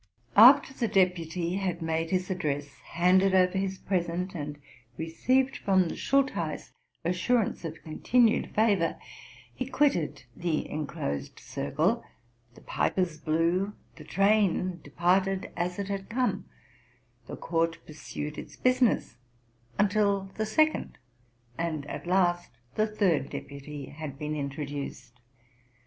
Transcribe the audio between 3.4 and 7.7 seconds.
his present, and received from the Schultheiss assurance